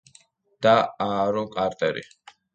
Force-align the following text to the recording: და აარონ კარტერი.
და 0.65 0.73
აარონ 1.07 1.53
კარტერი. 1.59 2.05